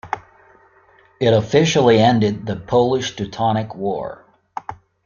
[1.19, 4.25] It officially ended the Polish-Teutonic War.